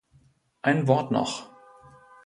Ein 0.63 0.87
Wort 0.87 1.11
noch! 1.11 1.51